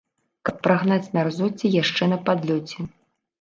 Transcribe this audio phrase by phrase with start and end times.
[0.47, 2.89] Каб прагнаць мярзоцце яшчэ на падлёце.